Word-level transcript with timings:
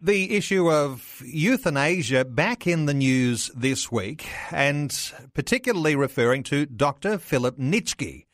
The 0.00 0.36
issue 0.36 0.70
of 0.70 1.22
euthanasia 1.26 2.24
back 2.24 2.66
in 2.66 2.86
the 2.86 2.94
news 2.94 3.50
this 3.56 3.90
week, 3.90 4.28
and 4.52 4.96
particularly 5.34 5.96
referring 5.96 6.44
to 6.44 6.66
Dr. 6.66 7.18
Philip 7.18 7.58
Nitschke, 7.58 8.26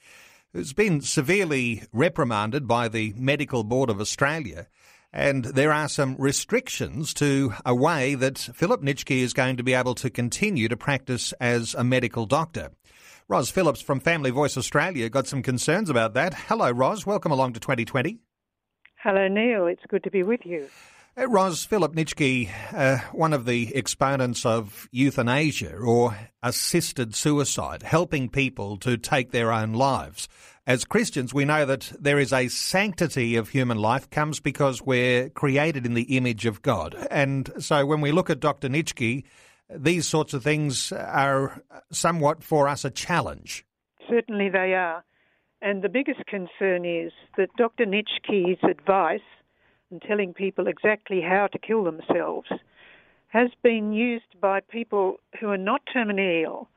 who's 0.52 0.74
been 0.74 1.01
severely 1.01 1.84
reprimanded 1.93 2.68
by 2.68 2.88
the 2.88 3.15
Medical 3.16 3.65
Board 3.65 3.88
of 3.88 4.01
Australia 4.01 4.66
and 5.15 5.45
there 5.45 5.73
are 5.73 5.88
some 5.88 6.16
restrictions 6.18 7.15
to 7.15 7.54
a 7.65 7.73
way 7.73 8.16
that 8.16 8.37
Philip 8.37 8.82
Nitschke 8.82 9.18
is 9.18 9.32
going 9.32 9.56
to 9.56 9.62
be 9.62 9.73
able 9.73 9.95
to 9.95 10.10
continue 10.10 10.66
to 10.66 10.76
practice 10.76 11.32
as 11.34 11.73
a 11.74 11.84
medical 11.84 12.26
doctor. 12.26 12.73
Ros 13.28 13.49
Phillips 13.49 13.80
from 13.80 14.01
Family 14.01 14.30
Voice 14.30 14.59
Australia 14.59 15.09
got 15.09 15.28
some 15.28 15.40
concerns 15.40 15.88
about 15.88 16.15
that. 16.15 16.34
Hello, 16.34 16.68
Ros. 16.73 17.06
Welcome 17.06 17.30
along 17.30 17.52
to 17.52 17.60
2020. 17.60 18.18
Hello, 18.96 19.28
Neil. 19.28 19.68
It's 19.68 19.84
good 19.88 20.02
to 20.02 20.10
be 20.10 20.24
with 20.24 20.45
you. 20.45 20.68
Uh, 21.16 21.29
Ros, 21.29 21.65
Philip 21.65 21.95
Nitschke, 21.95 22.51
uh, 22.73 22.98
one 23.12 23.32
of 23.32 23.45
the 23.45 23.74
exponents 23.74 24.45
of 24.45 24.88
euthanasia 24.90 25.76
or 25.76 26.16
assisted 26.43 27.15
suicide, 27.15 27.82
helping 27.82 28.29
people 28.29 28.76
to 28.79 28.96
take 28.96 29.30
their 29.30 29.52
own 29.52 29.73
lives 29.73 30.29
as 30.66 30.84
Christians, 30.84 31.34
we 31.34 31.45
know 31.45 31.66
that 31.66 31.93
there 32.01 32.18
is 32.18 32.32
a 32.32 32.48
sanctity 32.48 33.37
of 33.37 33.51
human 33.51 33.79
life 33.79 34.09
comes 34.09 34.40
because 34.40 34.80
we're 34.80 35.29
created 35.30 35.84
in 35.84 35.95
the 35.95 36.16
image 36.16 36.46
of 36.46 36.62
God. 36.62 36.96
And 37.10 37.51
so 37.59 37.84
when 37.84 38.01
we 38.01 38.12
look 38.12 38.30
at 38.30 38.40
Dr. 38.40 38.68
Nitschke, 38.68 39.24
these 39.68 40.06
sorts 40.09 40.32
of 40.32 40.43
things 40.43 40.90
are 40.93 41.62
somewhat 41.90 42.43
for 42.43 42.66
us 42.66 42.84
a 42.84 42.90
challenge. 42.90 43.66
Certainly 44.09 44.51
they 44.51 44.74
are. 44.74 45.04
And 45.60 45.82
the 45.82 45.88
biggest 45.88 46.24
concern 46.26 46.84
is 46.84 47.12
that 47.37 47.49
Dr. 47.56 47.84
Nitschke's 47.84 48.62
advice 48.62 49.21
and 49.95 50.02
telling 50.02 50.34
people 50.34 50.66
exactly 50.66 51.20
how 51.20 51.46
to 51.46 51.56
kill 51.56 51.84
themselves 51.84 52.48
has 53.28 53.48
been 53.62 53.92
used 53.92 54.40
by 54.40 54.59
people 54.59 55.20
who 55.38 55.50
are 55.50 55.56
not 55.56 55.82
terminally 55.95 56.42
ill, 56.42 56.68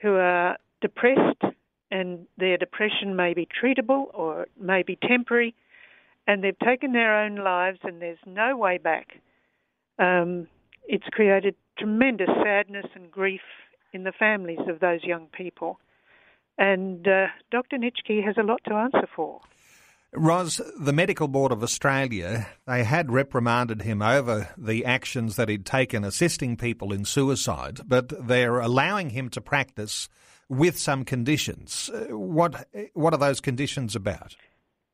who 0.00 0.14
are 0.14 0.56
depressed 0.80 1.42
and 1.90 2.26
their 2.38 2.56
depression 2.56 3.14
may 3.14 3.34
be 3.34 3.46
treatable 3.46 4.06
or 4.14 4.44
it 4.44 4.50
may 4.58 4.82
be 4.82 4.96
temporary, 4.96 5.54
and 6.26 6.42
they've 6.42 6.58
taken 6.58 6.92
their 6.92 7.14
own 7.14 7.36
lives 7.36 7.80
and 7.82 8.00
there's 8.00 8.18
no 8.24 8.56
way 8.56 8.78
back. 8.78 9.20
Um, 9.98 10.48
it's 10.88 11.06
created 11.12 11.54
tremendous 11.78 12.30
sadness 12.42 12.86
and 12.94 13.10
grief 13.10 13.42
in 13.92 14.04
the 14.04 14.12
families 14.12 14.66
of 14.68 14.80
those 14.80 15.04
young 15.04 15.26
people. 15.36 15.78
And 16.56 17.06
uh, 17.06 17.26
Dr. 17.50 17.76
Nitschke 17.76 18.24
has 18.24 18.36
a 18.38 18.42
lot 18.42 18.62
to 18.68 18.74
answer 18.74 19.06
for. 19.14 19.42
Ros, 20.16 20.60
the 20.78 20.92
Medical 20.92 21.28
Board 21.28 21.50
of 21.50 21.62
Australia, 21.62 22.46
they 22.66 22.84
had 22.84 23.10
reprimanded 23.10 23.82
him 23.82 24.00
over 24.00 24.48
the 24.56 24.84
actions 24.84 25.36
that 25.36 25.48
he'd 25.48 25.66
taken 25.66 26.04
assisting 26.04 26.56
people 26.56 26.92
in 26.92 27.04
suicide, 27.04 27.80
but 27.86 28.26
they're 28.26 28.60
allowing 28.60 29.10
him 29.10 29.28
to 29.30 29.40
practice 29.40 30.08
with 30.48 30.78
some 30.78 31.04
conditions. 31.04 31.90
Uh, 31.92 32.16
what 32.16 32.68
what 32.92 33.12
are 33.12 33.18
those 33.18 33.40
conditions 33.40 33.96
about? 33.96 34.36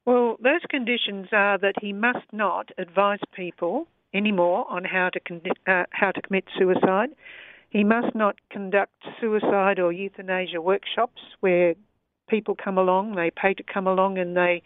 Well, 0.06 0.36
those 0.42 0.62
conditions 0.68 1.28
are 1.32 1.58
that 1.58 1.74
he 1.80 1.92
must 1.92 2.32
not 2.32 2.70
advise 2.78 3.20
people 3.34 3.86
anymore 4.14 4.66
on 4.70 4.84
how 4.84 5.10
to 5.10 5.20
con- 5.20 5.42
uh, 5.66 5.84
how 5.90 6.12
to 6.12 6.22
commit 6.22 6.44
suicide. 6.58 7.10
He 7.68 7.84
must 7.84 8.14
not 8.14 8.36
conduct 8.50 8.94
suicide 9.20 9.78
or 9.78 9.92
euthanasia 9.92 10.60
workshops 10.60 11.22
where 11.40 11.74
people 12.28 12.54
come 12.54 12.78
along, 12.78 13.16
they 13.16 13.30
pay 13.30 13.54
to 13.54 13.62
come 13.62 13.86
along, 13.86 14.18
and 14.18 14.36
they 14.36 14.62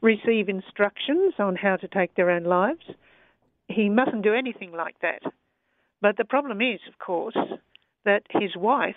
receive 0.00 0.48
instructions 0.48 1.34
on 1.38 1.56
how 1.56 1.76
to 1.76 1.88
take 1.88 2.14
their 2.14 2.30
own 2.30 2.44
lives. 2.44 2.84
He 3.68 3.88
mustn't 3.88 4.22
do 4.22 4.34
anything 4.34 4.72
like 4.72 4.96
that. 5.02 5.22
But 6.00 6.16
the 6.16 6.24
problem 6.24 6.60
is, 6.60 6.80
of 6.88 6.98
course, 6.98 7.36
that 8.04 8.22
his 8.30 8.56
wife 8.56 8.94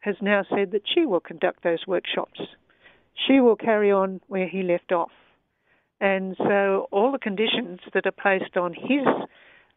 has 0.00 0.16
now 0.20 0.42
said 0.48 0.72
that 0.72 0.82
she 0.92 1.06
will 1.06 1.20
conduct 1.20 1.62
those 1.62 1.86
workshops. 1.86 2.40
She 3.26 3.40
will 3.40 3.56
carry 3.56 3.92
on 3.92 4.20
where 4.26 4.48
he 4.48 4.62
left 4.62 4.92
off. 4.92 5.12
And 6.00 6.34
so 6.38 6.88
all 6.90 7.12
the 7.12 7.18
conditions 7.18 7.80
that 7.92 8.06
are 8.06 8.12
placed 8.12 8.56
on 8.56 8.72
his 8.72 9.06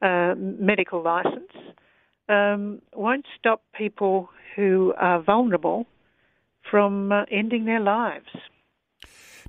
uh, 0.01 0.33
medical 0.37 1.03
license 1.03 1.51
um, 2.29 2.81
won't 2.93 3.25
stop 3.37 3.61
people 3.77 4.29
who 4.55 4.93
are 4.97 5.21
vulnerable 5.21 5.85
from 6.71 7.11
uh, 7.11 7.25
ending 7.29 7.65
their 7.65 7.81
lives. 7.81 8.29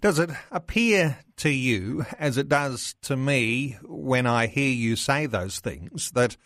Does 0.00 0.19
it 0.19 0.31
appear 0.50 1.19
to 1.37 1.50
you, 1.50 2.05
as 2.19 2.37
it 2.37 2.49
does 2.49 2.94
to 3.03 3.16
me 3.16 3.78
when 3.82 4.27
I 4.27 4.47
hear 4.47 4.71
you 4.71 4.97
say 4.97 5.27
those 5.27 5.60
things, 5.60 6.10
that 6.12 6.37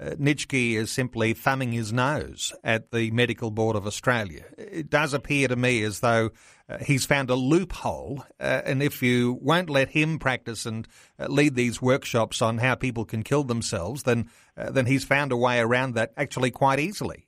uh, 0.00 0.10
Nitschke 0.10 0.74
is 0.74 0.92
simply 0.92 1.32
thumbing 1.32 1.72
his 1.72 1.92
nose 1.92 2.52
at 2.62 2.92
the 2.92 3.10
Medical 3.10 3.50
Board 3.50 3.74
of 3.74 3.86
Australia. 3.86 4.44
It 4.56 4.88
does 4.88 5.12
appear 5.12 5.48
to 5.48 5.56
me 5.56 5.82
as 5.82 6.00
though 6.00 6.30
uh, 6.68 6.78
he's 6.78 7.04
found 7.04 7.30
a 7.30 7.34
loophole, 7.34 8.24
uh, 8.38 8.62
and 8.64 8.80
if 8.80 9.02
you 9.02 9.38
won't 9.42 9.68
let 9.68 9.88
him 9.88 10.20
practice 10.20 10.66
and 10.66 10.86
uh, 11.18 11.26
lead 11.26 11.56
these 11.56 11.82
workshops 11.82 12.40
on 12.40 12.58
how 12.58 12.76
people 12.76 13.04
can 13.04 13.24
kill 13.24 13.42
themselves, 13.42 14.04
then 14.04 14.30
uh, 14.56 14.70
then 14.70 14.86
he's 14.86 15.04
found 15.04 15.32
a 15.32 15.36
way 15.36 15.58
around 15.58 15.94
that 15.94 16.12
actually 16.16 16.52
quite 16.52 16.78
easily. 16.78 17.26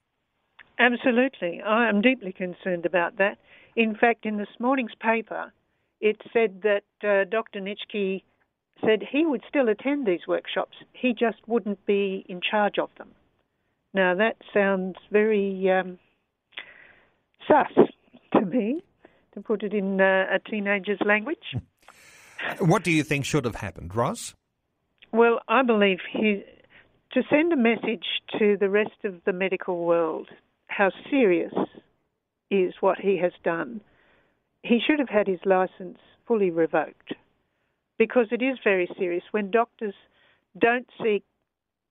Absolutely, 0.78 1.60
I 1.62 1.88
am 1.88 2.00
deeply 2.00 2.32
concerned 2.32 2.86
about 2.86 3.16
that. 3.16 3.38
In 3.74 3.96
fact, 3.96 4.26
in 4.26 4.36
this 4.36 4.48
morning's 4.60 4.94
paper, 5.00 5.52
it 6.00 6.20
said 6.32 6.62
that 6.62 6.84
uh, 7.02 7.24
Dr. 7.30 7.60
Nitschke 7.60 8.22
said 8.84 9.02
he 9.10 9.26
would 9.26 9.42
still 9.48 9.68
attend 9.68 10.06
these 10.06 10.26
workshops, 10.26 10.76
he 10.92 11.12
just 11.12 11.38
wouldn't 11.46 11.84
be 11.86 12.24
in 12.28 12.40
charge 12.40 12.78
of 12.78 12.90
them. 12.98 13.10
Now 13.92 14.14
that 14.14 14.36
sounds 14.54 14.96
very 15.10 15.70
um, 15.70 15.98
sus 17.46 17.88
to 18.32 18.40
me, 18.46 18.82
to 19.34 19.40
put 19.40 19.62
it 19.62 19.74
in 19.74 20.00
uh, 20.00 20.26
a 20.32 20.38
teenager's 20.38 21.00
language. 21.04 21.56
What 22.58 22.82
do 22.84 22.90
you 22.90 23.02
think 23.02 23.24
should 23.24 23.44
have 23.44 23.56
happened, 23.56 23.94
Ros? 23.94 24.34
Well, 25.12 25.40
I 25.48 25.62
believe 25.62 25.98
he, 26.10 26.44
to 27.12 27.22
send 27.28 27.52
a 27.52 27.56
message 27.56 28.06
to 28.38 28.56
the 28.58 28.70
rest 28.70 29.04
of 29.04 29.16
the 29.26 29.32
medical 29.32 29.84
world 29.84 30.28
how 30.68 30.90
serious 31.10 31.52
is 32.50 32.74
what 32.80 32.98
he 32.98 33.18
has 33.18 33.32
done. 33.44 33.80
He 34.62 34.80
should 34.84 34.98
have 34.98 35.08
had 35.08 35.26
his 35.26 35.40
license 35.44 35.98
fully 36.26 36.50
revoked 36.50 37.14
because 37.98 38.26
it 38.30 38.42
is 38.42 38.58
very 38.62 38.88
serious 38.98 39.24
when 39.30 39.50
doctors 39.50 39.94
don't 40.58 40.88
seek 41.02 41.24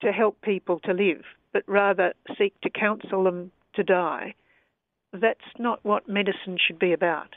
to 0.02 0.12
help 0.12 0.42
people 0.42 0.80
to 0.80 0.94
live, 0.94 1.24
but 1.54 1.64
rather 1.68 2.14
seek 2.38 2.60
to 2.62 2.70
counsel 2.70 3.24
them 3.24 3.52
to 3.76 3.84
die. 3.84 4.34
That's 5.14 5.40
not 5.58 5.84
what 5.84 6.08
medicine 6.08 6.58
should 6.66 6.80
be 6.80 6.94
about. 6.94 7.30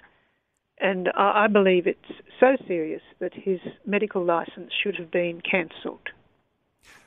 And 0.79 1.08
I 1.17 1.46
believe 1.46 1.87
it's 1.87 1.99
so 2.40 2.56
serious 2.67 3.02
that 3.20 3.32
his 3.35 3.61
medical 3.87 4.25
license 4.25 4.73
should 4.82 4.96
have 4.96 5.11
been 5.11 5.40
cancelled. 5.40 6.08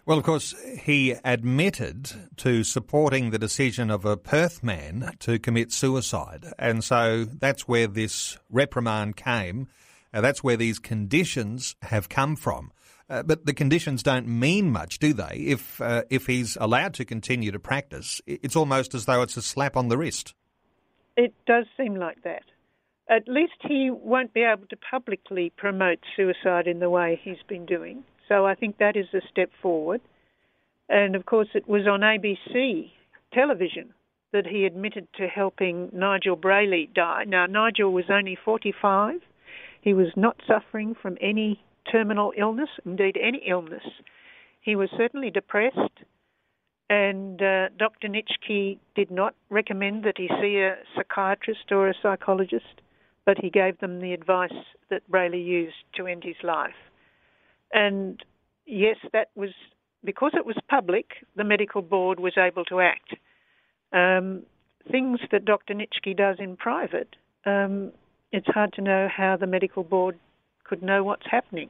Well, 0.05 0.17
of 0.17 0.23
course, 0.23 0.53
he 0.83 1.15
admitted 1.23 2.24
to 2.37 2.63
supporting 2.63 3.29
the 3.29 3.39
decision 3.39 3.89
of 3.89 4.05
a 4.05 4.17
Perth 4.17 4.63
man 4.63 5.11
to 5.19 5.39
commit 5.39 5.71
suicide. 5.71 6.45
And 6.57 6.83
so 6.83 7.25
that's 7.25 7.67
where 7.67 7.87
this 7.87 8.37
reprimand 8.49 9.15
came. 9.15 9.67
Uh, 10.13 10.21
that's 10.21 10.43
where 10.43 10.57
these 10.57 10.79
conditions 10.79 11.75
have 11.81 12.09
come 12.09 12.35
from. 12.35 12.71
Uh, 13.09 13.21
but 13.21 13.45
the 13.45 13.53
conditions 13.53 14.01
don't 14.01 14.27
mean 14.27 14.71
much, 14.71 14.97
do 14.99 15.13
they? 15.13 15.35
If 15.35 15.79
uh, 15.79 16.03
if 16.09 16.25
he's 16.25 16.57
allowed 16.59 16.95
to 16.95 17.05
continue 17.05 17.51
to 17.51 17.59
practice, 17.59 18.19
it's 18.25 18.55
almost 18.55 18.95
as 18.95 19.05
though 19.05 19.21
it's 19.21 19.37
a 19.37 19.41
slap 19.41 19.77
on 19.77 19.89
the 19.89 19.97
wrist. 19.97 20.33
It 21.15 21.33
does 21.45 21.65
seem 21.77 21.95
like 21.95 22.23
that. 22.23 22.43
At 23.07 23.27
least 23.27 23.53
he 23.61 23.91
won't 23.91 24.33
be 24.33 24.41
able 24.41 24.65
to 24.67 24.77
publicly 24.77 25.53
promote 25.55 25.99
suicide 26.15 26.65
in 26.67 26.79
the 26.79 26.89
way 26.89 27.19
he's 27.23 27.43
been 27.47 27.67
doing. 27.67 28.03
So 28.27 28.45
I 28.45 28.55
think 28.55 28.79
that 28.79 28.95
is 28.95 29.05
a 29.13 29.21
step 29.29 29.51
forward. 29.61 30.01
And 30.89 31.15
of 31.15 31.25
course, 31.25 31.47
it 31.53 31.67
was 31.67 31.87
on 31.87 32.01
ABC 32.01 32.91
television 33.33 33.93
that 34.31 34.45
he 34.47 34.65
admitted 34.65 35.07
to 35.15 35.27
helping 35.27 35.89
Nigel 35.93 36.35
Brayley 36.35 36.89
die. 36.93 37.23
Now, 37.25 37.45
Nigel 37.45 37.91
was 37.91 38.05
only 38.09 38.37
45. 38.43 39.21
He 39.81 39.93
was 39.93 40.07
not 40.15 40.41
suffering 40.47 40.95
from 40.99 41.17
any 41.21 41.63
terminal 41.91 42.33
illness, 42.37 42.69
indeed, 42.85 43.17
any 43.21 43.43
illness. 43.47 43.83
He 44.61 44.75
was 44.75 44.89
certainly 44.97 45.29
depressed, 45.29 46.03
and 46.89 47.41
uh, 47.41 47.69
Dr. 47.77 48.07
Nitschke 48.07 48.79
did 48.95 49.11
not 49.11 49.35
recommend 49.49 50.03
that 50.03 50.17
he 50.17 50.27
see 50.41 50.57
a 50.57 50.77
psychiatrist 50.95 51.71
or 51.71 51.87
a 51.87 51.93
psychologist, 52.01 52.81
but 53.25 53.37
he 53.39 53.49
gave 53.49 53.79
them 53.79 54.01
the 54.01 54.13
advice 54.13 54.51
that 54.89 55.09
Brayley 55.09 55.41
used 55.41 55.75
to 55.95 56.07
end 56.07 56.23
his 56.23 56.35
life. 56.43 56.75
And 57.71 58.23
yes, 58.65 58.97
that 59.13 59.29
was 59.35 59.51
because 60.05 60.31
it 60.35 60.45
was 60.45 60.55
public, 60.69 61.11
the 61.35 61.43
medical 61.43 61.81
board 61.81 62.19
was 62.19 62.33
able 62.37 62.63
to 62.65 62.79
act. 62.79 63.15
Um, 63.91 64.43
things 64.91 65.19
that 65.31 65.45
Dr. 65.45 65.73
Nitschke 65.73 66.15
does 66.15 66.37
in 66.39 66.55
private, 66.57 67.15
um, 67.45 67.91
it's 68.31 68.47
hard 68.47 68.73
to 68.73 68.81
know 68.81 69.07
how 69.15 69.37
the 69.37 69.47
medical 69.47 69.83
board 69.83 70.17
could 70.63 70.81
know 70.81 71.03
what's 71.03 71.25
happening. 71.29 71.69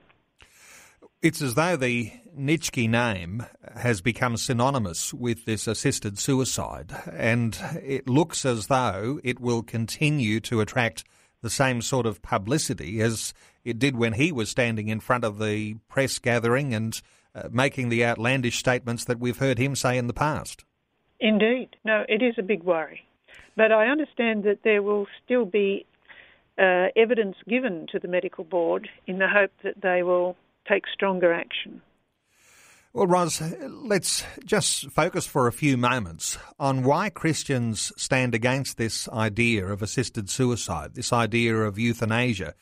It's 1.21 1.41
as 1.41 1.55
though 1.55 1.75
the 1.75 2.11
Nitschke 2.37 2.89
name 2.89 3.45
has 3.75 4.01
become 4.01 4.37
synonymous 4.37 5.13
with 5.13 5.45
this 5.45 5.67
assisted 5.67 6.19
suicide, 6.19 6.93
and 7.11 7.57
it 7.81 8.07
looks 8.07 8.45
as 8.45 8.67
though 8.67 9.19
it 9.23 9.39
will 9.39 9.63
continue 9.63 10.39
to 10.41 10.61
attract 10.61 11.03
the 11.41 11.49
same 11.49 11.81
sort 11.81 12.05
of 12.05 12.21
publicity 12.21 13.01
as 13.01 13.33
it 13.63 13.79
did 13.79 13.95
when 13.95 14.13
he 14.13 14.31
was 14.31 14.49
standing 14.49 14.87
in 14.87 14.99
front 14.99 15.23
of 15.23 15.39
the 15.39 15.75
press 15.87 16.19
gathering 16.19 16.73
and 16.73 17.01
uh, 17.35 17.49
making 17.51 17.89
the 17.89 18.05
outlandish 18.05 18.57
statements 18.57 19.03
that 19.05 19.19
we've 19.19 19.39
heard 19.39 19.57
him 19.57 19.75
say 19.75 19.97
in 19.97 20.07
the 20.07 20.13
past. 20.13 20.63
Indeed. 21.19 21.75
No, 21.83 22.05
it 22.07 22.21
is 22.21 22.35
a 22.37 22.43
big 22.43 22.63
worry. 22.63 23.01
But 23.55 23.71
I 23.71 23.87
understand 23.87 24.43
that 24.43 24.59
there 24.63 24.81
will 24.81 25.07
still 25.23 25.45
be 25.45 25.85
uh, 26.57 26.87
evidence 26.95 27.35
given 27.47 27.87
to 27.91 27.99
the 27.99 28.07
medical 28.07 28.43
board 28.43 28.89
in 29.07 29.19
the 29.19 29.27
hope 29.27 29.51
that 29.63 29.81
they 29.81 30.03
will 30.03 30.35
take 30.67 30.83
stronger 30.93 31.33
action. 31.33 31.81
Well, 32.93 33.07
Ros, 33.07 33.41
let's 33.67 34.23
just 34.45 34.89
focus 34.89 35.27
for 35.27 35.47
a 35.47 35.51
few 35.51 35.75
moments 35.75 36.37
on 36.57 36.83
why 36.83 37.09
Christians 37.09 37.91
stand 37.97 38.33
against 38.33 38.77
this 38.77 39.09
idea 39.09 39.67
of 39.67 39.81
assisted 39.81 40.29
suicide, 40.29 40.93
this 40.93 41.11
idea 41.11 41.57
of 41.57 41.77
euthanasia. 41.77 42.53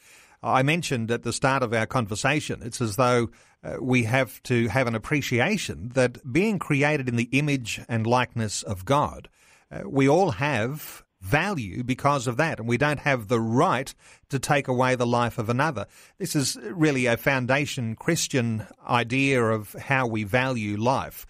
I 0.44 0.62
mentioned 0.62 1.10
at 1.10 1.24
the 1.24 1.34
start 1.34 1.64
of 1.64 1.74
our 1.74 1.86
conversation, 1.86 2.62
it's 2.64 2.82
as 2.82 2.98
though 2.98 3.30
uh, 3.64 3.78
we 3.80 4.04
have 4.04 4.44
to 4.44 4.68
have 4.68 4.88
an 4.88 4.96
appreciation 4.96 5.90
that 5.94 6.32
being 6.32 6.60
created 6.60 7.08
in 7.08 7.16
the 7.16 7.30
image 7.32 7.80
and 7.88 8.06
likeness 8.06 8.62
of 8.62 8.84
God, 8.84 9.30
uh, 9.72 9.82
we 9.88 10.10
all 10.10 10.32
have 10.32 11.04
value 11.22 11.84
because 11.84 12.28
of 12.28 12.36
that, 12.38 12.60
and 12.60 12.68
we 12.68 12.78
don't 12.78 13.00
have 13.00 13.30
the 13.30 13.40
right 13.40 13.96
to 14.28 14.38
take 14.38 14.68
away 14.68 14.96
the 14.96 15.08
life 15.08 15.38
of 15.38 15.48
another. 15.48 15.88
This 16.18 16.36
is 16.36 16.58
really 16.62 17.06
a 17.06 17.16
foundation 17.16 17.96
Christian 17.96 18.68
idea 18.86 19.42
of 19.42 19.72
how 19.74 20.06
we 20.06 20.26
value 20.26 20.76
life. 20.76 21.26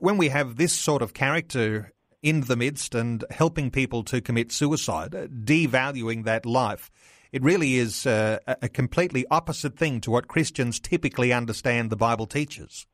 When 0.00 0.16
we 0.16 0.30
have 0.30 0.56
this 0.56 0.72
sort 0.72 1.00
of 1.00 1.14
character 1.14 1.92
in 2.22 2.40
the 2.42 2.56
midst 2.56 2.96
and 2.96 3.24
helping 3.30 3.70
people 3.70 4.02
to 4.02 4.20
commit 4.20 4.50
suicide, 4.50 5.12
devaluing 5.12 6.24
that 6.24 6.44
life, 6.44 6.90
it 7.32 7.42
really 7.42 7.76
is 7.76 8.06
uh, 8.06 8.38
a 8.46 8.68
completely 8.68 9.24
opposite 9.30 9.76
thing 9.76 10.00
to 10.02 10.10
what 10.10 10.28
Christians 10.28 10.80
typically 10.80 11.32
understand 11.32 11.90
the 11.90 11.96
Bible 11.96 12.26
teaches. 12.26 12.86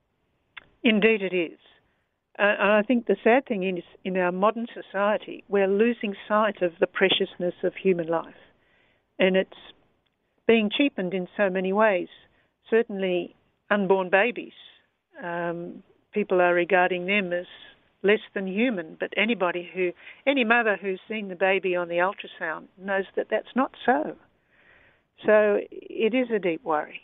Indeed, 0.82 1.22
it 1.22 1.34
is. 1.34 1.58
Uh, 2.38 2.42
and 2.58 2.72
I 2.72 2.82
think 2.82 3.06
the 3.06 3.16
sad 3.22 3.46
thing 3.46 3.62
is, 3.62 3.84
in 4.04 4.16
our 4.16 4.32
modern 4.32 4.66
society, 4.72 5.44
we're 5.48 5.68
losing 5.68 6.14
sight 6.26 6.62
of 6.62 6.72
the 6.80 6.86
preciousness 6.86 7.54
of 7.62 7.74
human 7.74 8.08
life. 8.08 8.34
And 9.18 9.36
it's 9.36 9.50
being 10.46 10.70
cheapened 10.76 11.14
in 11.14 11.28
so 11.36 11.50
many 11.50 11.72
ways. 11.72 12.08
Certainly, 12.70 13.36
unborn 13.70 14.08
babies, 14.10 14.54
um, 15.22 15.82
people 16.12 16.40
are 16.40 16.54
regarding 16.54 17.06
them 17.06 17.32
as 17.32 17.46
less 18.02 18.20
than 18.34 18.46
human. 18.46 18.96
But 18.98 19.12
anybody 19.16 19.68
who, 19.72 19.92
any 20.26 20.44
mother 20.44 20.78
who's 20.80 21.00
seen 21.08 21.28
the 21.28 21.34
baby 21.34 21.76
on 21.76 21.88
the 21.88 21.96
ultrasound 21.96 22.64
knows 22.78 23.04
that 23.16 23.28
that's 23.30 23.54
not 23.54 23.72
so. 23.84 24.16
So 25.24 25.60
it 25.70 26.14
is 26.14 26.28
a 26.34 26.38
deep 26.38 26.64
worry. 26.64 27.02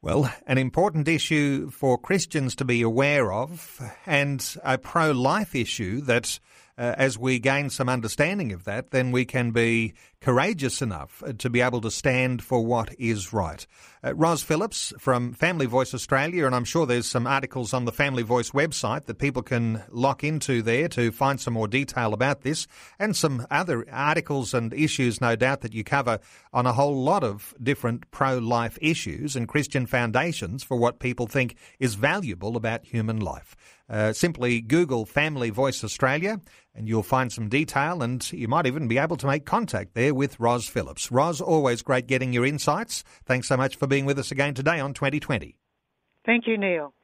Well, 0.00 0.30
an 0.46 0.58
important 0.58 1.08
issue 1.08 1.70
for 1.70 1.96
Christians 1.96 2.54
to 2.56 2.64
be 2.64 2.82
aware 2.82 3.32
of, 3.32 3.80
and 4.04 4.56
a 4.62 4.76
pro 4.76 5.12
life 5.12 5.54
issue 5.54 6.02
that 6.02 6.38
uh, 6.76 6.94
as 6.98 7.16
we 7.18 7.38
gain 7.38 7.70
some 7.70 7.88
understanding 7.88 8.52
of 8.52 8.64
that, 8.64 8.90
then 8.90 9.12
we 9.12 9.24
can 9.24 9.52
be 9.52 9.94
courageous 10.20 10.82
enough 10.82 11.22
uh, 11.24 11.32
to 11.38 11.48
be 11.48 11.60
able 11.60 11.80
to 11.80 11.90
stand 11.90 12.42
for 12.42 12.64
what 12.64 12.92
is 12.98 13.32
right. 13.32 13.66
Uh, 14.02 14.14
Ros 14.14 14.42
Phillips 14.42 14.92
from 14.98 15.32
Family 15.34 15.66
Voice 15.66 15.94
Australia, 15.94 16.46
and 16.46 16.54
I'm 16.54 16.64
sure 16.64 16.86
there's 16.86 17.06
some 17.06 17.26
articles 17.26 17.72
on 17.72 17.84
the 17.84 17.92
Family 17.92 18.22
Voice 18.22 18.50
website 18.50 19.04
that 19.04 19.18
people 19.18 19.42
can 19.42 19.84
lock 19.90 20.24
into 20.24 20.62
there 20.62 20.88
to 20.88 21.12
find 21.12 21.40
some 21.40 21.54
more 21.54 21.68
detail 21.68 22.12
about 22.12 22.40
this, 22.40 22.66
and 22.98 23.14
some 23.14 23.46
other 23.50 23.86
articles 23.92 24.52
and 24.52 24.72
issues, 24.74 25.20
no 25.20 25.36
doubt, 25.36 25.60
that 25.60 25.74
you 25.74 25.84
cover 25.84 26.18
on 26.52 26.66
a 26.66 26.72
whole 26.72 27.02
lot 27.02 27.22
of 27.22 27.54
different 27.62 28.10
pro 28.10 28.38
life 28.38 28.78
issues 28.80 29.36
and 29.36 29.46
Christian 29.46 29.86
foundations 29.86 30.64
for 30.64 30.76
what 30.76 30.98
people 30.98 31.26
think 31.26 31.56
is 31.78 31.94
valuable 31.94 32.56
about 32.56 32.84
human 32.84 33.20
life. 33.20 33.54
Uh, 33.88 34.12
simply 34.12 34.60
Google 34.60 35.04
Family 35.04 35.50
Voice 35.50 35.84
Australia 35.84 36.40
and 36.74 36.88
you'll 36.88 37.02
find 37.02 37.32
some 37.32 37.48
detail 37.48 38.02
and 38.02 38.32
you 38.32 38.48
might 38.48 38.66
even 38.66 38.88
be 38.88 38.98
able 38.98 39.16
to 39.16 39.26
make 39.26 39.44
contact 39.44 39.94
there 39.94 40.14
with 40.14 40.40
Ros 40.40 40.66
Phillips. 40.66 41.12
Ros, 41.12 41.40
always 41.40 41.82
great 41.82 42.06
getting 42.06 42.32
your 42.32 42.46
insights. 42.46 43.04
Thanks 43.26 43.48
so 43.48 43.56
much 43.56 43.76
for 43.76 43.86
being 43.86 44.06
with 44.06 44.18
us 44.18 44.30
again 44.30 44.54
today 44.54 44.80
on 44.80 44.94
2020. 44.94 45.56
Thank 46.24 46.46
you, 46.46 46.56
Neil. 46.56 46.94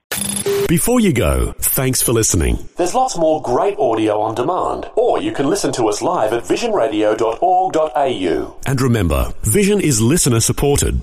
Before 0.68 1.00
you 1.00 1.12
go, 1.12 1.52
thanks 1.58 2.00
for 2.00 2.12
listening. 2.12 2.68
There's 2.76 2.94
lots 2.94 3.18
more 3.18 3.42
great 3.42 3.76
audio 3.78 4.20
on 4.20 4.34
demand, 4.34 4.88
or 4.94 5.20
you 5.20 5.32
can 5.32 5.48
listen 5.48 5.72
to 5.72 5.88
us 5.88 6.00
live 6.00 6.32
at 6.32 6.44
visionradio.org.au. 6.44 8.56
And 8.66 8.80
remember, 8.80 9.32
Vision 9.42 9.80
is 9.80 10.00
listener 10.00 10.40
supported. 10.40 11.02